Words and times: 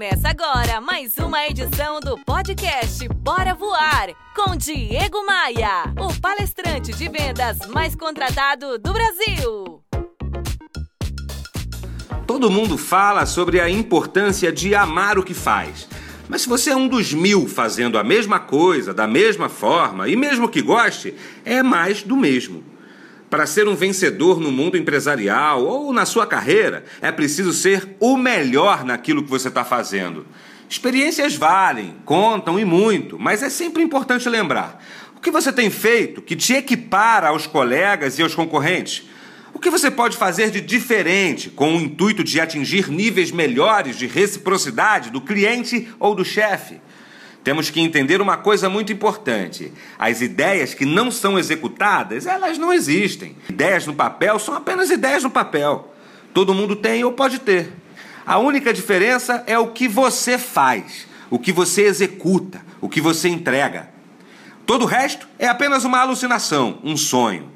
Começa 0.00 0.30
agora 0.30 0.80
mais 0.80 1.18
uma 1.18 1.46
edição 1.46 2.00
do 2.00 2.16
podcast 2.24 3.06
Bora 3.16 3.52
Voar 3.52 4.08
com 4.34 4.56
Diego 4.56 5.26
Maia, 5.26 5.92
o 5.98 6.18
palestrante 6.18 6.90
de 6.94 7.06
vendas 7.06 7.58
mais 7.68 7.94
contratado 7.94 8.78
do 8.78 8.94
Brasil. 8.94 9.84
Todo 12.26 12.50
mundo 12.50 12.78
fala 12.78 13.26
sobre 13.26 13.60
a 13.60 13.68
importância 13.68 14.50
de 14.50 14.74
amar 14.74 15.18
o 15.18 15.22
que 15.22 15.34
faz. 15.34 15.86
Mas 16.30 16.40
se 16.40 16.48
você 16.48 16.70
é 16.70 16.76
um 16.76 16.88
dos 16.88 17.12
mil 17.12 17.46
fazendo 17.46 17.98
a 17.98 18.02
mesma 18.02 18.40
coisa, 18.40 18.94
da 18.94 19.06
mesma 19.06 19.50
forma, 19.50 20.08
e 20.08 20.16
mesmo 20.16 20.48
que 20.48 20.62
goste, 20.62 21.14
é 21.44 21.62
mais 21.62 22.02
do 22.02 22.16
mesmo. 22.16 22.69
Para 23.30 23.46
ser 23.46 23.68
um 23.68 23.76
vencedor 23.76 24.40
no 24.40 24.50
mundo 24.50 24.76
empresarial 24.76 25.64
ou 25.64 25.92
na 25.92 26.04
sua 26.04 26.26
carreira, 26.26 26.84
é 27.00 27.12
preciso 27.12 27.52
ser 27.52 27.96
o 28.00 28.16
melhor 28.16 28.84
naquilo 28.84 29.22
que 29.22 29.30
você 29.30 29.46
está 29.46 29.64
fazendo. 29.64 30.26
Experiências 30.68 31.36
valem, 31.36 31.94
contam 32.04 32.58
e 32.58 32.64
muito, 32.64 33.16
mas 33.20 33.40
é 33.40 33.48
sempre 33.48 33.84
importante 33.84 34.28
lembrar: 34.28 34.84
o 35.16 35.20
que 35.20 35.30
você 35.30 35.52
tem 35.52 35.70
feito 35.70 36.20
que 36.20 36.34
te 36.34 36.54
equipara 36.54 37.28
aos 37.28 37.46
colegas 37.46 38.18
e 38.18 38.22
aos 38.22 38.34
concorrentes? 38.34 39.08
O 39.54 39.60
que 39.60 39.70
você 39.70 39.92
pode 39.92 40.16
fazer 40.16 40.50
de 40.50 40.60
diferente 40.60 41.50
com 41.50 41.76
o 41.76 41.80
intuito 41.80 42.24
de 42.24 42.40
atingir 42.40 42.90
níveis 42.90 43.30
melhores 43.30 43.96
de 43.96 44.08
reciprocidade 44.08 45.10
do 45.10 45.20
cliente 45.20 45.88
ou 46.00 46.16
do 46.16 46.24
chefe? 46.24 46.80
Temos 47.42 47.70
que 47.70 47.80
entender 47.80 48.20
uma 48.20 48.36
coisa 48.36 48.68
muito 48.68 48.92
importante. 48.92 49.72
As 49.98 50.20
ideias 50.20 50.74
que 50.74 50.84
não 50.84 51.10
são 51.10 51.38
executadas, 51.38 52.26
elas 52.26 52.58
não 52.58 52.72
existem. 52.72 53.36
Ideias 53.48 53.86
no 53.86 53.94
papel 53.94 54.38
são 54.38 54.54
apenas 54.54 54.90
ideias 54.90 55.22
no 55.22 55.30
papel. 55.30 55.94
Todo 56.34 56.54
mundo 56.54 56.76
tem 56.76 57.02
ou 57.02 57.12
pode 57.12 57.38
ter. 57.38 57.72
A 58.26 58.38
única 58.38 58.72
diferença 58.72 59.42
é 59.46 59.58
o 59.58 59.68
que 59.68 59.88
você 59.88 60.38
faz, 60.38 61.06
o 61.30 61.38
que 61.38 61.52
você 61.52 61.82
executa, 61.82 62.60
o 62.80 62.88
que 62.88 63.00
você 63.00 63.28
entrega. 63.28 63.88
Todo 64.66 64.82
o 64.82 64.86
resto 64.86 65.26
é 65.38 65.48
apenas 65.48 65.84
uma 65.84 65.98
alucinação, 65.98 66.78
um 66.84 66.96
sonho. 66.96 67.50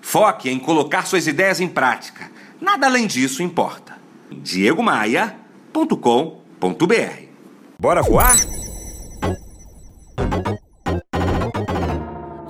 Foque 0.00 0.50
em 0.50 0.58
colocar 0.58 1.06
suas 1.06 1.26
ideias 1.26 1.60
em 1.60 1.68
prática. 1.68 2.30
Nada 2.60 2.86
além 2.86 3.06
disso 3.06 3.42
importa. 3.42 3.96
diegomaia.com.br 4.30 7.28
Bora 7.80 8.02
voar? 8.02 8.36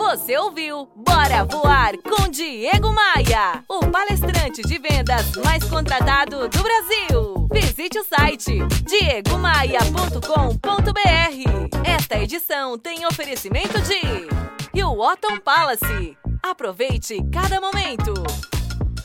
Você 0.08 0.36
ouviu 0.38 0.88
Bora 0.96 1.44
Voar 1.44 1.92
com 1.98 2.30
Diego 2.30 2.90
Maia, 2.94 3.62
o 3.68 3.80
palestrante 3.88 4.62
de 4.62 4.78
vendas 4.78 5.36
mais 5.44 5.62
contratado 5.64 6.48
do 6.48 6.62
Brasil. 6.62 7.46
Visite 7.52 7.98
o 7.98 8.04
site 8.04 8.58
diegomaia.com.br. 8.86 11.84
Esta 11.84 12.18
edição 12.20 12.78
tem 12.78 13.04
oferecimento 13.04 13.78
de 13.82 14.00
Hilton 14.72 15.40
Palace. 15.44 16.16
Aproveite 16.42 17.22
cada 17.30 17.60
momento. 17.60 18.14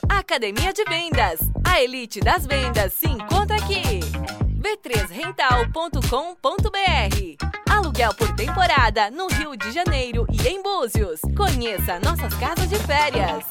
Academia 0.07 0.71
de 0.71 0.85
Vendas. 0.85 1.41
A 1.67 1.81
elite 1.81 2.21
das 2.21 2.47
vendas 2.47 2.93
se 2.93 3.09
encontra 3.09 3.57
aqui. 3.57 3.99
b3rental.com.br 4.57 7.32
Por 8.11 8.35
temporada 8.35 9.09
no 9.09 9.27
Rio 9.27 9.55
de 9.55 9.71
Janeiro 9.71 10.27
e 10.29 10.47
em 10.47 10.61
Búzios. 10.61 11.21
Conheça 11.37 11.99
nossas 12.01 12.33
casas 12.33 12.69
de 12.69 12.75
férias. 12.75 13.45